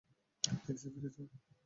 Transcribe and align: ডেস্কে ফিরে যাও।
ডেস্কে 0.65 0.89
ফিরে 0.93 1.09
যাও। 1.15 1.25